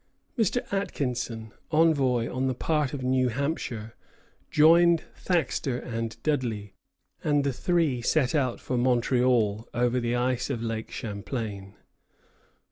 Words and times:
Mr. 0.35 0.65
Atkinson, 0.73 1.51
envoy 1.69 2.27
on 2.27 2.47
the 2.47 2.55
part 2.55 2.91
of 2.91 3.03
New 3.03 3.27
Hampshire, 3.29 3.93
joined 4.49 5.03
Thaxter 5.15 5.77
and 5.77 6.17
Dudley, 6.23 6.73
and 7.23 7.43
the 7.43 7.53
three 7.53 8.01
set 8.01 8.33
out 8.33 8.59
for 8.59 8.79
Montreal, 8.79 9.69
over 9.75 9.99
the 9.99 10.15
ice 10.15 10.49
of 10.49 10.63
Lake 10.63 10.89
Champlain. 10.89 11.75